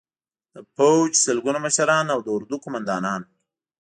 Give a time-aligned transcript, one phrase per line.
[0.53, 3.21] د پوځ سلګونه مشران او د اردو قومندانان